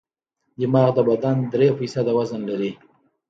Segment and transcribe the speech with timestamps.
[0.59, 2.71] دماغ د بدن درې فیصده وزن لري.